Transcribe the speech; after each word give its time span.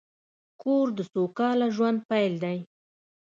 کور 0.61 0.87
د 0.97 0.99
سوکاله 1.13 1.67
ژوند 1.75 1.99
پیل 2.09 2.33
دی. 2.43 2.57